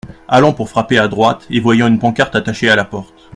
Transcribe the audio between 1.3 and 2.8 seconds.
et voyant une pancarte attachée à